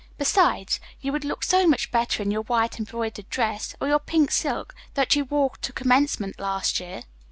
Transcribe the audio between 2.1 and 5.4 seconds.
in your white embroidered dress, or your pink silk, that you